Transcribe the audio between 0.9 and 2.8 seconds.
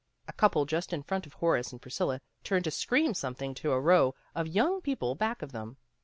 in front of Horace and Priscilla turned to